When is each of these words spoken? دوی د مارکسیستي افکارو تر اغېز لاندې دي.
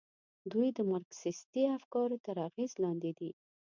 دوی 0.51 0.69
د 0.77 0.79
مارکسیستي 0.91 1.63
افکارو 1.77 2.17
تر 2.25 2.35
اغېز 2.47 2.71
لاندې 2.83 3.11
دي. 3.19 3.31